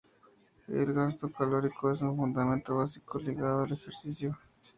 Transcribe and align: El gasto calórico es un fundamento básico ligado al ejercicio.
El 0.67 0.93
gasto 0.93 1.31
calórico 1.31 1.91
es 1.91 2.01
un 2.01 2.15
fundamento 2.17 2.75
básico 2.75 3.19
ligado 3.19 3.61
al 3.65 3.73
ejercicio. 3.73 4.35